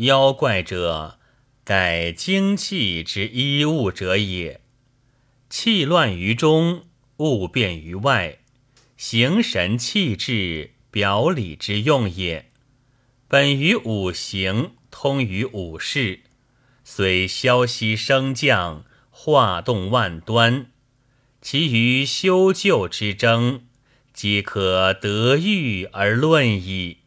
[0.00, 1.18] 妖怪者，
[1.62, 4.62] 盖精气之衣物者也。
[5.50, 6.86] 气乱于中，
[7.18, 8.38] 物变于外，
[8.96, 12.50] 形神气质，表里之用也。
[13.28, 16.20] 本于五行，通于五事，
[16.82, 20.70] 虽消息升降，化动万端，
[21.42, 23.66] 其余修旧之争，
[24.14, 26.99] 即可得遇而论矣。